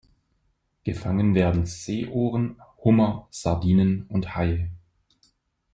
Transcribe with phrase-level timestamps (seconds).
[0.83, 4.71] Gefangen werden Seeohren, Hummer, Sardinen und Haie.